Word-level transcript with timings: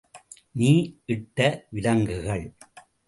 நீ 0.57 0.69
யிட்ட 1.09 1.39
விலங்குகள். 1.69 2.45